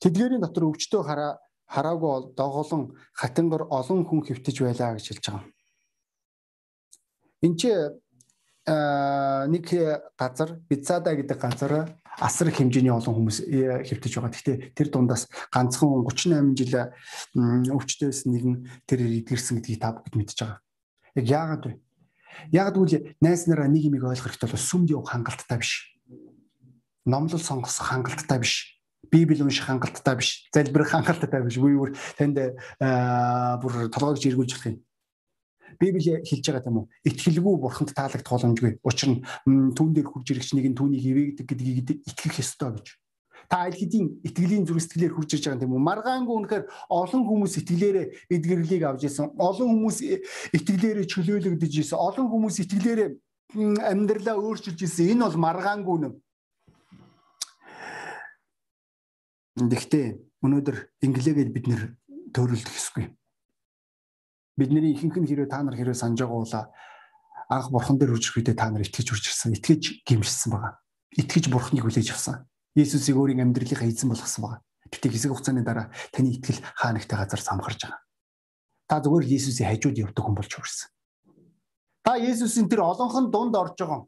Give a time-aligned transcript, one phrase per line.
[0.00, 1.32] Тэдгээрийн дотор өвчтөө хараа
[1.68, 5.44] хараагүй доголон хатангар олон хүн хөвтөж байлаа гэж хэлж байгаа.
[7.44, 7.70] Энд чи
[8.66, 9.64] нэг
[10.16, 11.72] газар Бицада гэдэг газар
[12.20, 14.32] асар хэмжээний олон хүмүүс э, хэвтэж байгаа.
[14.32, 16.74] Гэхдээ тэр дундаас ганцхан 38 жил
[17.74, 18.54] өвчтөөс нэгэн
[18.86, 20.60] тэр эдгэрсэн гэдгийг та бүгд мэдж байгаа.
[21.18, 21.72] Яг яагаад вэ?
[22.54, 25.72] Яг тэгвэл найс нараа нэг юмыг ойлгох хэрэгтэй бол сүмд явах хангалттай биш.
[27.04, 28.73] Номлол сонгох хангалттай биш.
[29.14, 30.30] Библи унших хангалттай биш.
[30.50, 31.60] Залбирах хангалттай биш.
[31.62, 32.40] Үгүй бүр танд
[33.62, 34.82] бүр толгойг жиргүүлж болох юм.
[35.78, 36.88] Библи хэлж байгаа юм уу?
[37.06, 38.78] Итгэлгүй бурханд таалагдах боломжгүй.
[38.82, 39.22] Учир нь
[39.74, 42.86] түүн дээр хурж ирэгч нэг нь түүнийг ивэгдэг гэдгийг итгэх ёстой гэж.
[43.50, 45.82] Та аль хэдийн итгэлийн зүрх сэтгэлээр хурж ирж байгаа юм уу?
[45.84, 49.36] Маргаангүй үнэхээр олон хүмүүс итгэлээрээ эдгэрлийг авч исэн.
[49.36, 49.98] Олон хүмүүс
[50.56, 51.98] итгэлээрээ чөлөөлөгдөж исэн.
[51.98, 53.10] Олон хүмүүс итгэлээрээ
[53.84, 55.12] амьдралаа өөрчилж исэн.
[55.12, 56.14] Энэ бол маргаангүй юм.
[59.54, 60.06] Гэхдээ
[60.42, 60.76] өнөөдөр
[61.06, 61.82] инглигээд бид нэр
[62.34, 63.14] төрөлдөх ёсгүй
[64.56, 66.54] бидний ихэнх нь хэрвээ та нар хэрвээ санаж байгаа бол
[67.50, 70.78] анх бурхан дээр үржих үедээ та нар итгэж үржирсэн, итгэж гимшсэн байгаа.
[71.18, 72.46] Итгэж бурханыг хүлээж авсан.
[72.78, 74.60] Есүсийг өөрийн амьдралынхаа эзэн болгосон байгаа.
[74.90, 78.00] Тэгтээ хэсэг хугацааны дараа таны итгэл хаа нэгтэй газар самхарж байгаа.
[78.86, 80.88] Та зүгээр Есүсийн хажууд явдаг хүн болж хүрсэн.
[82.06, 84.06] Та Есүсийн тэр олонхон дунд орж байгаа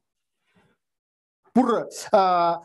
[1.57, 1.89] бүр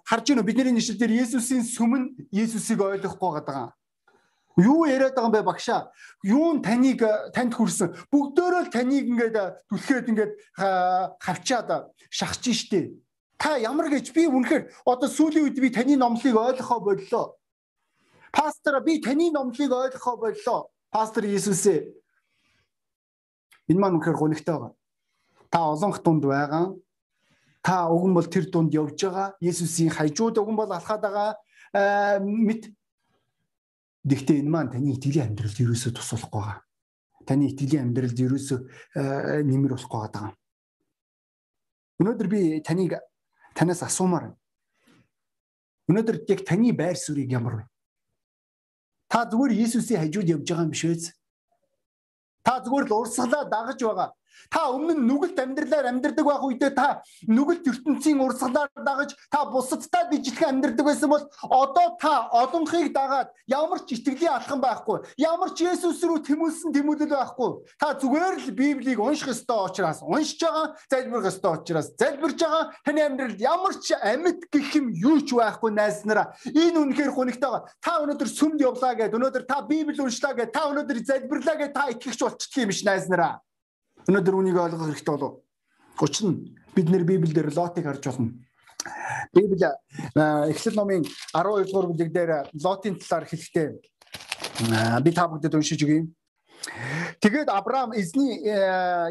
[0.04, 2.04] харж байна бидний нэшил дээр Есүсийн сүмэн
[2.36, 3.72] Есүсийг ойлгохгүй байгаа.
[4.60, 5.92] Юу яриад байгаа юм бэ багшаа?
[6.24, 7.00] Юу нь таныг
[7.32, 7.96] танд хүрсэн?
[8.12, 9.38] Бүгдөө л таныг ингээд
[9.72, 10.34] түлхээд ингээд
[11.24, 12.92] хавчаад шахаж штэ.
[13.40, 17.40] Та ямар гэж би үнэхээр одоо сүүлийн үед би таны номлыг ойлгохоо боллоо.
[18.36, 20.70] Пастор би таны номлыг ойлгохоо боллоо.
[20.92, 21.90] Пастор Иесусээ.
[23.72, 24.76] Энэ маань үнэхээр гонигтай байгаа.
[25.50, 26.76] Та олонх дунд байгаа.
[27.62, 29.38] Та уган бол тэр дунд явж байгаа.
[29.40, 31.30] Иесусийн хажууд уган бол алхаад байгаа
[32.20, 32.74] мэд
[34.02, 36.66] Гэхдээ энэ маань таны итгэлийн амьдралд ерөөсөө тусалахгүй байгаа.
[37.22, 38.60] Таны итгэлийн амьдралд ерөөсөө
[38.98, 40.34] э, нэмэр болохгүй байгаа.
[42.02, 42.98] Өнөөдөр би таныг
[43.54, 44.34] танаас асуумаар.
[45.86, 47.64] Өнөөдөр яг таны байр суурийг ямар вэ?
[49.06, 51.14] Та зүгээр Иесусийн хажууд явж байгаа юм биш үү?
[52.42, 54.10] Та зүгээр л урсгалаа дагаж байгаа.
[54.50, 60.10] Та өмнө нь нүгэлт амьдралаар амьдардаг байх үедээ та нүгэлт ертөнцийн урсгалаар дагаж та бусадтай
[60.12, 65.68] дижилхэн амьдардаг байсан бол одоо та олонхыг дагаад ямар ч итгэлийн алхам байхгүй, ямар ч
[65.68, 67.52] Есүс рүү тэмүүлсэн тэмүүлэл байхгүй.
[67.80, 72.64] Та зүгээр л Библийг унших ёстой учраас уншиж байгаа, залбирх ёстой учраас залбирж байгаа.
[72.86, 76.34] Таны амьдралд ямар ч амьд гэх юм юу ч байхгүй найз нараа.
[76.48, 77.68] Энэ үнэхээр хунигтай байгаа.
[77.80, 81.90] Та өнөөдөр сүмд явлаа гэдэг, өнөөдөр та Библи уншлаа гэдэг, та өнөөдөр залбирлаа гэдэг та
[81.92, 83.40] итгэгч болчихчих юм биш найз нараа.
[84.08, 85.42] Өнөөдөр үнийг ойлгох хэрэгтэй болов.
[86.02, 88.34] Учир нь бид нэр Библиэлд Лотыг харж болно.
[89.34, 89.70] Библи
[90.16, 92.32] Эхлэл номын 12 дугаар бүлэг дээр
[92.64, 93.70] Лотын талаар хэлэхдээ
[95.06, 96.10] би та бүдэд уншиж өгье.
[97.22, 98.42] Тэгээд Авраам эзний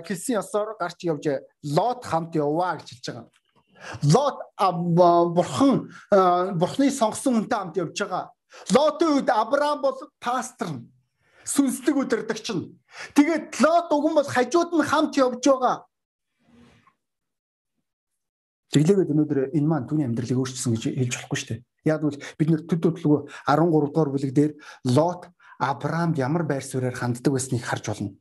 [0.06, 1.25] хэлсэн ёсоор гарч явж
[1.62, 3.27] Лот хамт яваа гэж хэлж байгаа.
[4.11, 4.39] Лот
[5.34, 5.89] бурхан
[6.59, 8.31] бурхны сонгосон хүнтэй хамт явж байгаа.
[8.75, 10.83] Лотын үед Авраам бол пастор
[11.45, 12.77] сүнслэг удирдагч нь.
[13.15, 15.87] Тэгээд Лот уган бол хажууд нь хамт явж байгаа.
[18.71, 21.61] Тэглээгээд өнөөдөр энэ маань түүний амьдралыг өөрчилсөн гэж хэлж болохгүй шүү дээ.
[21.91, 23.21] Яг бол бид нэр төд төдлөгөө
[23.51, 24.53] 13 дугаар бүлэг дээр
[24.95, 25.27] Лот
[25.59, 28.15] Авраамд ямар байр суурьаар ханддаг байсныг харж болно.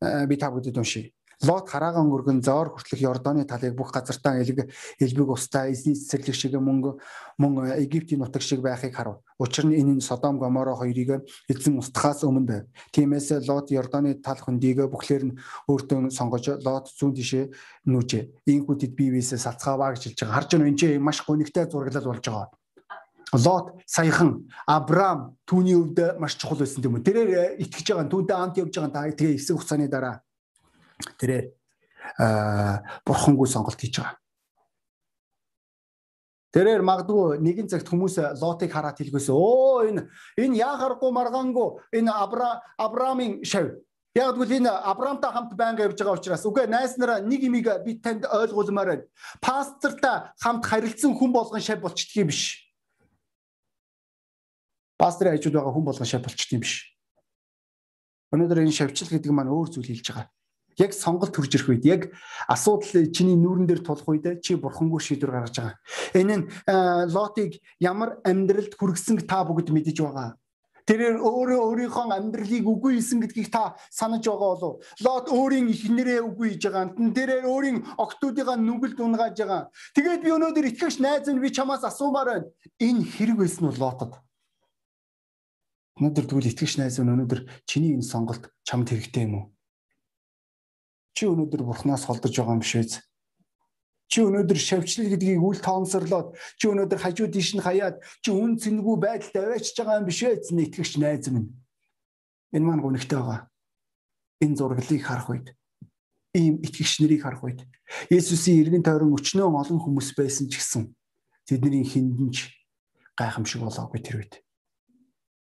[0.00, 1.12] Э, би та бүдэд уншия.
[1.38, 6.58] Лот хараагаан өргөн зоор хүртэлх Йордоны талыг бүх газартаа элэг элбэг устаа эзний цэцэрлэг шиг
[6.58, 6.98] мөнгө
[7.38, 9.22] мөн Египтийн нутаг шиг байхыг харав.
[9.38, 12.64] Учир нь энэ нь Содом Гоморо хоёрыг эзэн устгахаас өмнө байв.
[12.90, 15.38] Тиймээс Лот Йордоны тал хөндийг бүхлээр нь
[15.70, 17.44] өөртөө сонгож Лот зүүн тишээ
[17.86, 18.42] нүүжээ.
[18.50, 20.34] Ийхүү тэд бие биесээ салцгааваа гэж хэлж байгаа.
[20.42, 22.50] Харж байна энэ чинь маш гонигтай зураглал болж байгаа.
[23.30, 26.98] Лот саяхан Авраам түүний өвд маш чухал байсан юм.
[26.98, 30.18] Тэрээр итгэж байгаа түүнтэй амт явж байгаа та тэгээ эсэг хугацааны дараа
[31.18, 31.58] тэрээр
[33.06, 34.16] бурхангүй сонголт хийж байгаа.
[36.48, 40.08] Тэрээр магадгүй нэгэн цагт хүмүүс лотыг хараад хэлгөөсөө оо энэ
[40.40, 43.76] энэ яахаргүй маргаангүй энэ Абра Авраамын шав.
[44.16, 48.00] Яг тэгвэл энэ Авраамтай хамт байнга явж байгаа учраас үгүй найс нараа нэг имийг би
[48.00, 49.04] танд ойлгуулмаар байна.
[49.44, 52.64] Пастортай хамт харилцсан хүн болгон шав болчдгийг биш.
[54.96, 56.96] Пасторын хажууд байгаа хүн болгон шав болчдгийг биш.
[58.32, 60.32] Өнөөдөр энэ шавчил гэдэг маань өөр зүйл хэлж байгаа
[60.78, 62.02] яг сонголт төрж ирэх үед яг
[62.46, 65.76] асуудал чиний нүүрэн дээр тулах үед чи бурхангүй шийдвэр гаргаж байгаа.
[66.14, 66.44] Энэ нь
[67.12, 70.38] лотыг ямар амьдралд хүргэсэн та бүгд мэдэж байгаа.
[70.88, 74.80] тэрээр өөрөө өөрийнхөө амьдралыг үгүй хийсэн гэдгийг та санаж байгаа болов.
[75.04, 76.96] Лот өөрийн эхнэрээ үгүй хийж байгаа.
[76.96, 79.68] Тэрээр өөрийн октоодынхаа нүгэл дунгааж байгаа.
[79.92, 82.48] Тэгээд би өнөөдөр итгэгч найз минь би чамаас асуумаар байна.
[82.80, 84.16] Энэ хэрэг байсан уу Лотод?
[86.00, 89.44] Өнөөдөр тэгвэл итгэгч найз минь өнөөдөр чиний энэ сонголт чамд хэрэгтэй юм уу?
[91.18, 93.02] Чи өнөөдөр бурхнаас холдож байгаа юм үү?
[94.06, 98.96] Чи өнөөдөр шавьчлал гэдгийг үл тоомсорлоод чи өнөөдөр хажуу тийш нь хаяад чи үн цэнгүй
[99.02, 101.50] байдалд аваачж байгаа юм биш ээ зэн итгэгч найз минь.
[102.54, 103.50] Энэ маань гонхтой байгаа.
[104.46, 105.58] Энэ зураглыг харах үед
[106.38, 107.66] ийм итгэгч нарыг харах үед
[108.14, 110.94] Есүсийн эргэн тойрон өчнөө олон хүмүүс байсан ч гэсэн
[111.50, 112.54] тэдний хиндэнч
[113.18, 114.38] гайхамшиг болоогүй тэр үед.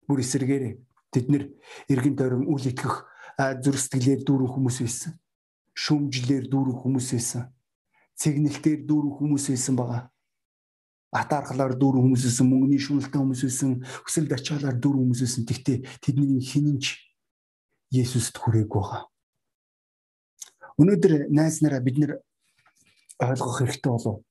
[0.05, 0.75] Бүр эсэргээрээ
[1.17, 1.49] тэд нэр
[1.89, 3.09] эргэн тойрон үл итгэх
[3.41, 5.22] зүрх сэтгэлээр дүүрэн хүмүүс байсан.
[5.73, 7.53] Шүмжлэр дүүрэн хүмүүс байсан
[8.23, 10.03] цэгнэлтээр дүүрэн хүмүүс байсан байгаа.
[11.13, 13.71] Атаархлаар дүүрэн хүмүүс байсан, мөнгөний шүнэлтэн хүмүүс байсан,
[14.07, 15.45] хүсэл дачаалаар дүүрэн хүмүүс байсан.
[15.49, 16.85] Тэгтээ тэдний хинэнч
[17.93, 19.05] Есүст хүрээгүй байгаа.
[20.81, 22.13] Өнөөдөр найз нараа бид нэр
[23.21, 24.25] ойлгох хэрэгтэй болов.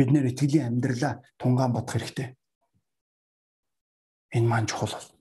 [0.00, 2.32] Бид нэр итгэлийн амьдралаа тунгаан бодох хэрэгтэй.
[4.32, 5.19] Энэ маань чухал бол.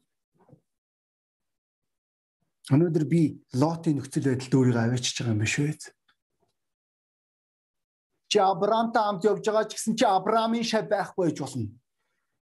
[2.69, 3.21] Өнөөдөр би
[3.57, 5.73] лотын нөхцөл байдалд өөрийгөө аваачиж байгаа юм биш үү?
[8.29, 11.73] Чи Авраамтай хамт явж байгаа ч гэсэн чи Авраамын шав байхгүй гэж болно.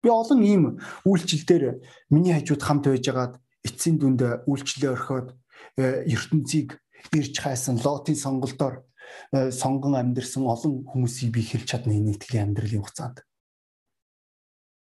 [0.06, 0.64] Би олон ийм
[1.10, 1.82] үйлчлэлээр
[2.14, 5.34] миний хажууд хамт байж байгаад эцсийн дүнд үйлчлэлээ орхиод
[5.82, 6.78] э, ертөнцийг
[7.10, 8.86] ирж хайсан лотын сонголтоор
[9.34, 13.26] э, сонгон амьдэрсэн олон хүмүүсийг би хэлж чадна энэ итгэлийн амьдралын хугацаанд.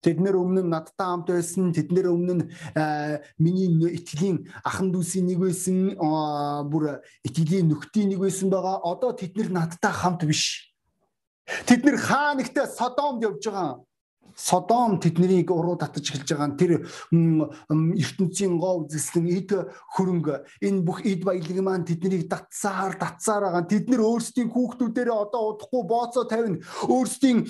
[0.04, 2.44] Тэд нэр өмнө нь надтай хамт байсан, тэд нэр өмнө нь
[2.76, 5.96] э, миний итгэлийн ахан дүүсийн нэг байсан,
[6.70, 8.84] бүр итгэлийн нөхдийн нэг байсан байгаа.
[8.84, 10.72] Одоо тэд нэр надтай хамт биш.
[11.66, 13.82] Тэд нэр хаа нэгтээ Содомд явж байгаа.
[14.36, 16.72] Содом тэднийг уруу татаж эхэлж байгаа нь тэр
[17.72, 19.50] ертөнцийн гоо үзэсгэлэн эд
[19.96, 23.64] хөрөнгө энэ бүх эд баялаг маань тэднийг татсаар татсаар байгаа.
[23.64, 26.60] Тэд нэр өөрсдийн хүүхдүүдээрээ одоо удахгүй бооцоо тавина.
[26.84, 27.48] Өөрсдийн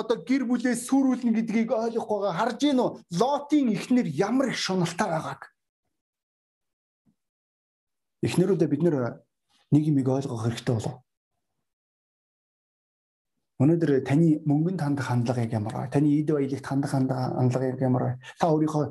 [0.00, 2.32] одоо гэр бүлээ сүрүүлнэ гэдгийг ойлгох байгаа.
[2.40, 2.90] Харж гин үү?
[3.20, 5.52] Лотын эхнэр ямар их шуналтай байгааг.
[8.24, 11.05] Эхнэрүүдээ бид нэг юм ойлгох хэрэгтэй болов
[13.56, 15.88] Өнөөдөр таны мөнгөнд хандах хандлага яг ямар вэ?
[15.88, 18.12] Таны эд баялагт хандах хандлага яг ямар вэ?
[18.36, 18.84] Та өөрийнхөө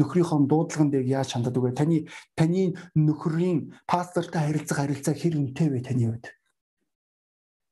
[0.00, 1.76] нөхрийнхөө дуудлаганд яг яаж ханддаг вэ?
[1.76, 6.32] Таны таны нөхрийн пастортай харилцах харилцаа хэр үнэтэй вэ таны хувьд?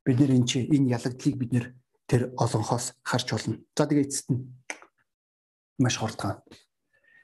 [0.05, 1.67] Бид нэр энэ чи энэ ялагдлыг бид нэр
[2.05, 3.57] тэр олонхоос харж болно.
[3.73, 4.53] За тэгээ эцэст нь
[5.81, 6.45] маш хурдхан.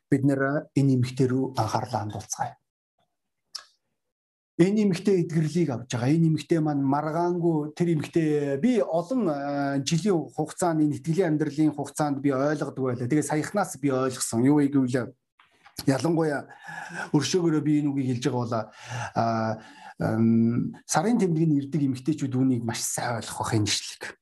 [0.09, 2.57] Бид нэр энэ эмгтэр рүү анхаарлаа хандуулцгаая
[4.55, 6.15] энэ эмэгтэй эдгэрлийг авж байгаа.
[6.15, 12.31] Энэ эмэгтэй маань маргаангүй тэр эмэгтэй би олон жилийн хугацаанд энэ итгэлийн амьдралын хугацаанд би
[12.31, 13.11] ойлгодог байлаа.
[13.11, 14.47] Тэгээ саяхнаас би ойлгосон.
[14.47, 15.11] Юу гэвэл
[15.91, 16.47] ялангуяа
[17.11, 19.59] өршөөгөөрөө би энэ үгийг хэлж байгаа
[19.99, 24.15] бол сарын тэмдгийн ирдэг эмэгтэйчүүд үүнийг маш сайн ойлгох бах энэ ишлэг.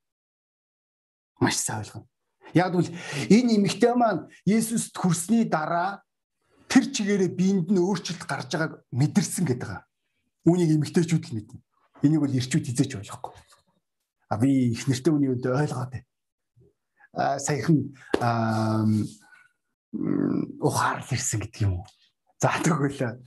[1.44, 2.08] Маш сайн ойлгоно.
[2.56, 2.88] Яг бол
[3.28, 6.00] энэ эмэгтэй маань Есүст хүрсний дараа
[6.72, 9.91] тэр чигээрээ биед нь өөрчлөлт гарч байгааг мэдэрсэн гэдэг байгаа
[10.46, 11.58] Үүнийг эмгтээчүүд л мэднэ.
[12.02, 13.34] Энийг бол ирчүүд хизээч ойлгохгүй.
[14.32, 16.08] А би их нэртэй үний үдэ ойлгоод байна.
[17.14, 17.92] А саяхан
[20.58, 21.86] ухаар ирсэн гэдэг юм уу?
[22.42, 23.22] За тэгвэл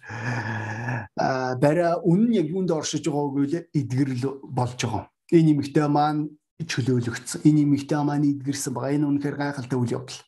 [1.15, 5.07] а барай үнэн яг юунд оршиж байгааг үйл эдгэрл болж байгаа.
[5.31, 7.47] Энэ эмэгтэй маань чөлөөлөгдсөн.
[7.47, 8.95] Энэ эмэгтэй маань эдгэрсэн байгаа.
[8.97, 10.19] Энэ үнэхээр гайхалтай үйл явдал.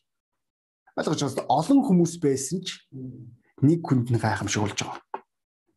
[0.96, 1.44] Ойлгож байна.
[1.52, 2.88] Олон хүмүүс байсан ч
[3.60, 5.04] нэг хүнд нь гайхамшиг болж байгаа.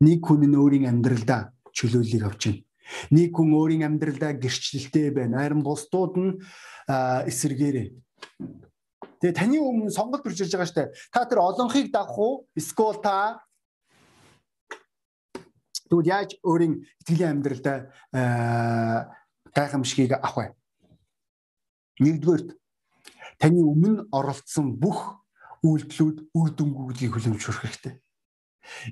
[0.02, 2.66] Нэг хүн нь өөрийн амьдралдаа чөлөөллийг авч байна.
[3.14, 5.46] Нэг хүн өөрийн амьдралдаа гэрчлэлтэй байна.
[5.46, 6.32] Харин бусдууд нь
[7.30, 7.88] эсэргээрээ.
[9.22, 10.92] Тэгээ таны өмнө сонголт төрж ирж байгаа штэ.
[11.14, 12.50] Та тэр олонхийг дагах уу?
[12.58, 13.46] Эсвэл та
[15.86, 17.78] тэгвэл яаж өөрийн итгэлийн амьдралдаа
[19.54, 20.46] гайхамшигыг авах вэ?
[22.02, 22.44] Нэгдүгээр
[23.38, 25.22] таны өмнө оролцсон бүх
[25.62, 27.94] үйлдэлүүд үр дүнгуудыг хүлэмжшүүлэх хэрэгтэй.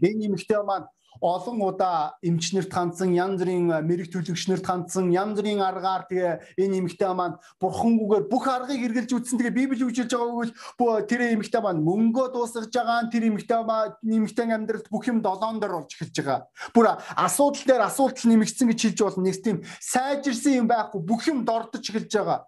[0.06, 0.86] Энэ нэмэгтэй маань
[1.22, 7.12] олон удаа эмчнэрт хандсан янз бүрийн мэрэг төлөгчнэрт хандсан янз бүрийн аргаар тэгээ энэ эмэгтэй
[7.12, 12.28] маань бурхангүйгээр бүх аргыг эргэлж үтсэн тэгээ библи үжилж байгааг бол тэр эмэгтэй маань мөнгөө
[12.32, 16.48] дуусгаж байгаа тэр эмэгтэй маань эмэгтэй амьдралд бүх юм долоон дээр болж эхэлж байгаа.
[16.72, 16.86] Бүр
[17.16, 19.24] асуудал дээр асуудал нэмэгдсэн гэж хэлж болно.
[19.28, 22.48] Нэг тийм сайжирсан юм байхгүй бүх юм дордож эхэлж байгаа.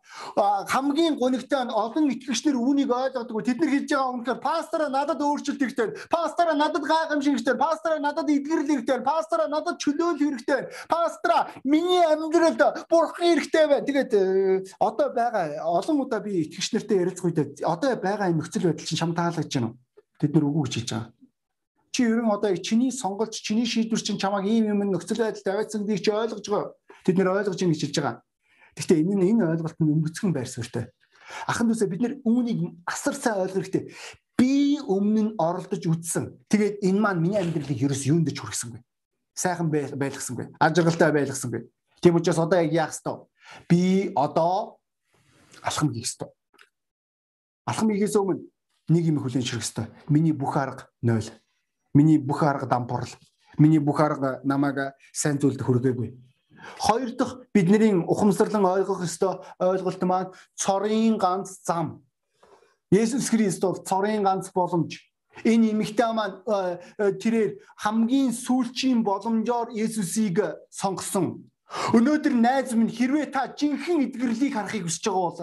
[0.72, 3.44] Хамгийн гонигтай нь олон итгэгчнэр үүнийг ойлгодог.
[3.44, 5.88] Тэд нар хэлж байгаа үнэхээр пастораа надад өөрчлөлт хэрэгтэй.
[6.10, 7.56] Пастораа надад гайхамшиг хэрэгтэй.
[7.58, 9.08] Пастораа надад итгэл хэрэгтэй байна.
[9.08, 10.70] Пастора надад чөлөөл хэрэгтэй байна.
[10.90, 13.86] Пастора миний амьдралд бурхан хэрэгтэй байна.
[13.88, 18.86] Тэгээд э, одоо байгаа олон удаа би итгэгч нартай ярилцах үед одоо байгаа нөхцөл байдал
[18.86, 19.74] чинь чам таалагдж байна?
[20.20, 21.14] Тэд нар үгүй гэж хэлж байгаа.
[21.92, 26.04] Чи ерөн одоо чиний сонголт, чиний шийдвэр чинь чамайг ийм юм нөхцөл байдал тавиадсан гэдгийг
[26.04, 26.72] чи ойлгож байгаа.
[27.04, 28.16] Тэд нар ойлгож байна гэж хэлж байгаа.
[28.76, 30.88] Гэхдээ энэ нь энэ ойлголт нь өнгөцгөн байр суурьтай.
[31.48, 33.92] Ахан дүүсээ бид нар үүнийг асар сайн ойлгох хэрэгтэй.
[34.42, 36.34] Би өмнө нь оролдож үзсэн.
[36.50, 38.82] Тэгээд энэ маань миний амьдралыг ерөөс юунд ч хүргэсэнгүй.
[39.38, 40.58] Сайхан байлгасангүй.
[40.58, 41.70] Ажиглалтай байлгасангүй.
[42.02, 43.30] Тийм учраас одоо яг яах ёстой?
[43.70, 44.82] Би одоо
[45.62, 46.34] алхам хийх ёстой.
[47.70, 48.42] Алхам хийхээс өмнө
[48.90, 49.86] нэг юм хүлээн ширэх ёстой.
[50.10, 51.22] Миний бүх арга 0.
[51.94, 53.14] Миний бүх арга дампуурл.
[53.62, 56.18] Миний бүх арга намайг сайн зүйлд хүргээгүй
[56.80, 62.04] Хоёр дахь бидний ухамсарлан ойлгох ёстой ойлголт маань цорын ганц зам.
[62.92, 65.00] Есүс Христос цорын ганц боломж.
[65.48, 71.48] Энэ эмэгтэй маань э, э, тэрээр хамгийн сүүлчийн боломжоор Есүсийг сонгосон.
[71.96, 75.40] Өнөөдөр найз минь хэрвээ та жинхэнэ эдгэрлийг харахыг хүсэж байгаа бол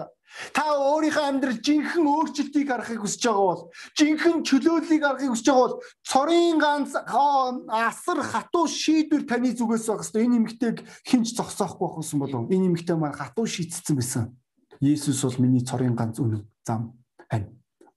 [0.53, 3.63] та өөрийнхөө амьдрал жинхэнэ өөрчлөлтийг харахыг хүсэж байгаа бол
[3.97, 10.25] жинхэнэ чөлөөллийг харахыг хүсэж байгаа бол цорын ганц асар хатуу шийдвэр таны зүгээс байх хэвээр
[10.29, 10.77] энэ эмэгтэйг
[11.09, 14.37] хинч зогсоохгүй байх гэсэн болов энэ эмэгтэй маань хатуу шийдсэн байсан.
[14.85, 16.98] Есүс бол миний цорын ганц үнэн зам
[17.29, 17.47] байна.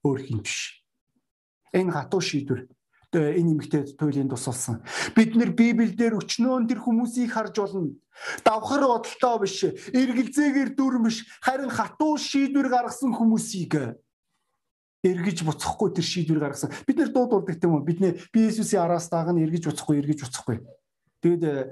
[0.05, 0.85] Өөр хин биш.
[1.73, 2.69] Энэ хатуу шийдвэр
[3.13, 4.81] энэ эмэгтэй туйлын тус болсон.
[5.15, 7.93] Бид нэр Библиэлд өчнөөн тэр хүмүүсийг харж болно.
[8.45, 9.57] Давхар бодолтой биш,
[9.93, 14.01] эргэлзээгээр дүрм биш, харин хатуу шийдвэр гаргасан хүмүүсийг
[15.03, 16.71] эргэж буцахгүй тэр шийдвэр гаргасан.
[16.87, 17.83] Бид нэр дуудулдаг тийм үү?
[17.83, 20.63] Бидний би Иесусийн араас дааг нь эргэж буцахгүй, эргэж буцахгүй.
[21.19, 21.71] Тэгэд э,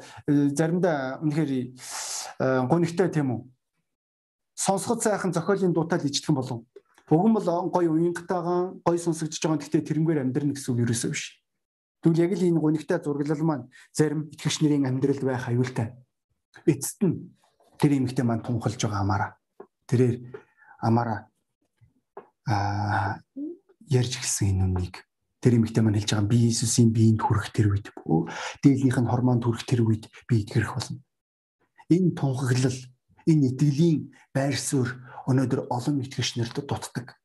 [0.51, 1.65] заримдаа үнэхээр э,
[2.67, 3.41] гонигтай тийм үү?
[4.55, 6.67] Сонсоход сайхан зохиолын дуутал ижтгэн болов
[7.11, 9.59] Нь бол гоё уянгатайгаан гоё сонсогдож байгаа.
[9.59, 11.43] Гэхдээ тэрнгээр амьдрна гэсэн үг ерөөсөө биш.
[11.99, 15.91] Тэгвэл яг л энэ гонигтай зураглал маань зарим итгэгч нарын амьдралд байх аюултай.
[16.63, 17.35] Эцэст нь
[17.75, 19.31] тэр эмэгтэй маань тунхалж байгаа амаараа.
[19.91, 20.15] Тэрээр
[20.79, 21.27] амаараа
[22.47, 23.19] аа
[23.91, 24.95] ярьж гисэн энэ үннийг
[25.43, 27.91] тэр эмэгтэй маань хэлж байгаа би Иесусийн биеинд хүрэх тэр үед
[28.63, 31.03] дээлийнх нь хормонд хүрэх тэр үед би итгэрэх болно.
[31.91, 32.79] Энэ тунхаглал
[33.27, 34.95] энэ итгэлийн байр суурь
[35.27, 37.17] өнөөдөр олон итгэгч нарт дутдаг.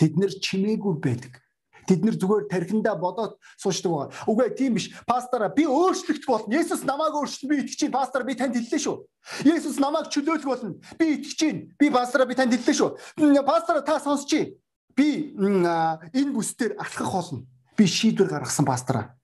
[0.00, 1.42] Тэд нэр чимээгүй байдаг.
[1.84, 4.10] Тэд нэр зүгээр тархиндаа бодоод суучдаг байгаа.
[4.30, 4.94] Үгүй тийм биш.
[5.04, 6.54] Пастора би өөрчлөгч болно.
[6.54, 7.92] Есүс намайг өөрчлөн би итгэж чинь.
[7.92, 8.96] Пастор би танд хэллээ шүү.
[9.44, 10.78] Есүс намайг чөлөөлөх болно.
[10.96, 11.60] Би итгэж чинь.
[11.76, 13.44] Би пастора би танд хэллээ шүү.
[13.44, 14.56] Пастора та сонсчий.
[14.96, 17.44] Би энэ бүсдээр алхах болно.
[17.76, 19.19] Би шийдвэр гаргасан пастора.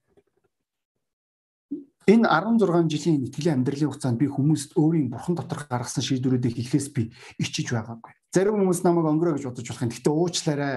[2.07, 7.11] Энэ 16 жилийн итгэлийн амьдралын хугацаанд би хүмүүст өөрийн бурхан дотор гаргасан шийдвэрүүдийг хэлэхээс би
[7.35, 8.15] ичиж байгаагүй.
[8.31, 9.91] Зарим хүмүүс намайг өнгөрөө гэж бодож болох юм.
[9.91, 10.75] Гэхдээ уучлаарай.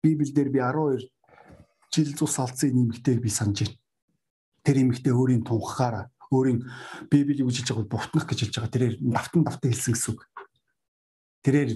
[0.00, 1.12] Библиэлд би 12
[1.92, 3.76] жил цус алдсан нэмэгтэйг би санаж байна.
[4.64, 6.64] Тэр нэмэгтэй өөрийн тунхаараа өөрийн
[7.12, 8.72] Библийг үжилж байгааг бутнах гэж хэлж байгаа.
[8.72, 10.20] Тэрээр давтан давтан хэлсэн гэсэн үг.
[11.44, 11.70] Тэрээр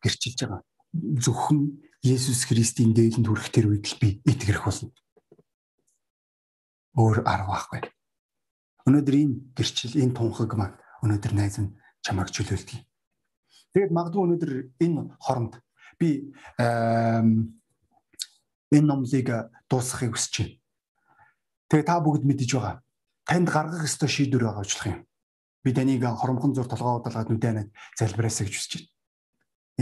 [0.00, 0.64] гэрчилж байгаа.
[1.20, 4.88] Зөвхөн Есүс Христийн дээлэнд хүрэх тэр үед л би итгэрэх болно
[6.96, 7.80] өөр арга байхгүй.
[8.88, 12.80] Өнөөдөр энэ гэрчил, энэ тунхаг маань өнөөдөр найз нь чамайг чөлөөлдөг.
[13.76, 15.60] Тэгээд магадгүй өнөөдөр энэ хоронд
[16.00, 16.32] би
[18.72, 19.28] энэ номлыг
[19.68, 20.56] дуусгахыг хүсэж байна.
[21.68, 22.80] Тэгээ та бүгд мэдэж байгаа.
[23.26, 25.04] Танд гаргах ёстой шийдвэр байгаа уучлах юм.
[25.60, 28.88] Би таныг хоромхон зур толгоо удалгаад нүдэнэ залбираасаа гэж хүсэж байна.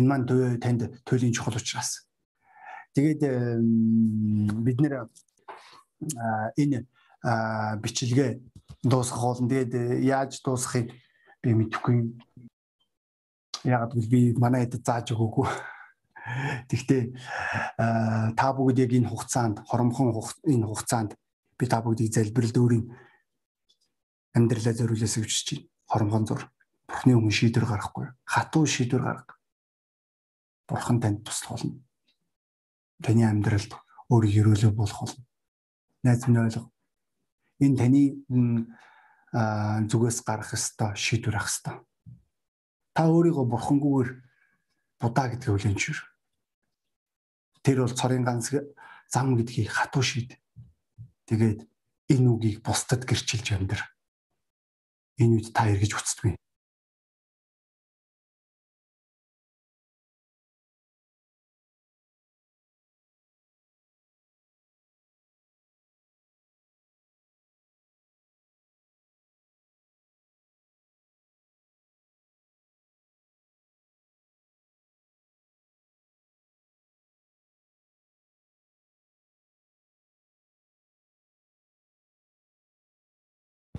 [0.00, 0.26] Энэ маань
[0.58, 2.08] танд туйлын чухал учраас.
[2.96, 3.20] Тэгээд
[4.64, 5.06] бид нэр
[6.56, 6.88] энэ
[7.24, 8.30] бичлэгээ
[8.84, 9.48] дуусгах болно.
[9.48, 10.92] Тэгээд э, яаж дуусгахыг
[11.42, 12.12] би мэдэхгүй.
[13.64, 15.48] Яг л би манай хэд зааж өгөөгүй.
[16.68, 17.16] Тэгвэл
[18.36, 20.12] та бүгд яг энэ хугацаанд хоромхон
[20.44, 21.16] энэ хугацаанд
[21.56, 22.84] би та бүгдийг залбиралд өөрийн
[24.36, 25.68] амьдралаа гэж хүсэж байна.
[25.88, 26.42] Хоромхон зур.
[26.88, 28.12] Бурхны өмнө шийдвэр гаргахгүй.
[28.28, 29.36] Хатуу шийдвэр гарга.
[30.68, 31.80] Бурхан танд туслах болно.
[33.00, 33.72] Таны амьдралд
[34.12, 35.24] өөрийг өрөөлөө болох болно.
[36.04, 36.73] Найз минь ойлго
[37.60, 38.02] энэ таны
[39.34, 41.76] зүгээс гарах ёстой шийдвэр ах ёстой.
[42.94, 44.10] Та өөрийгөө бурхангүйгээр
[45.02, 46.00] будаа гэдгийг зөвшөөр.
[47.66, 48.54] Тэр бол цорын ганц
[49.10, 50.38] зам гэдгийг хатуу шийд.
[51.26, 51.66] Тэгээд
[52.14, 53.82] энэ үгийг бусдад гэрчилж амьдр.
[55.18, 56.38] Энэ үед та эргэж үцдэггүй.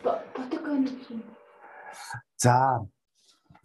[0.06, 1.24] Протокол юм.
[2.38, 2.86] За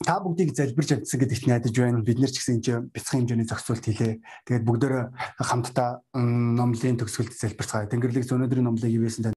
[0.01, 2.01] та бүгдийг залбирч амтсан гэдэгт найдаж байна.
[2.01, 4.25] Бид нэр ч гэсэн энэ бяцхан хэмжээний зохицуулт хийлээ.
[4.49, 7.93] Тэгээд бүгдөө хамтдаа номлын төгсгөлд залбирцгаая.
[7.93, 9.29] Тэнгэрлэг өнөөдрийн номлыг ивэсэн